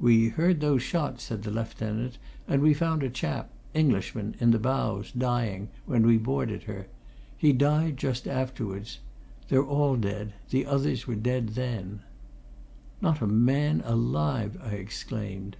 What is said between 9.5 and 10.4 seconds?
They're all dead